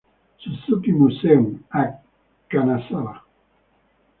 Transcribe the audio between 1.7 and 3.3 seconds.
a Kanazawa.